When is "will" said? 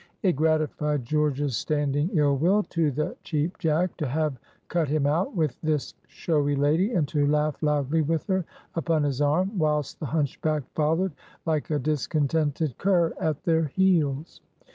2.35-2.63